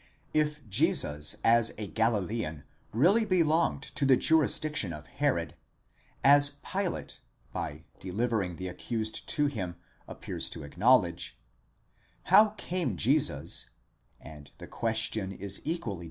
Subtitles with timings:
[0.33, 5.53] If Jesus as a Galilean really be longed to the jurisdiction of Herod,
[6.23, 7.19] as Pilate,
[7.53, 9.75] by delivering the accused to him,
[10.07, 11.37] appears to acknowledge:
[12.23, 13.69] how came Jesus
[14.19, 15.99] (and the question is equally Τ᾿ Comp.